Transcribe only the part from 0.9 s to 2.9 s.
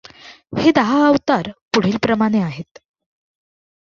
अवतार पुढील प्रमाणे आहेत.